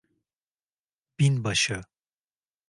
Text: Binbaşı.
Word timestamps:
Binbaşı. 1.19 1.79